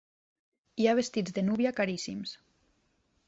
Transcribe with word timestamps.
Hi 0.83 0.87
ha 0.91 0.95
vestits 0.99 1.35
de 1.37 1.43
núvia 1.51 1.73
caríssims. 1.81 2.35